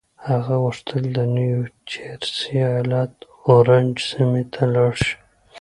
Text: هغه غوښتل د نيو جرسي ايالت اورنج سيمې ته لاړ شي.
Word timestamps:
هغه 0.27 0.53
غوښتل 0.63 1.03
د 1.17 1.19
نيو 1.35 1.59
جرسي 1.91 2.45
ايالت 2.71 3.13
اورنج 3.49 3.93
سيمې 4.11 4.43
ته 4.53 4.63
لاړ 4.73 4.93
شي. 5.03 5.15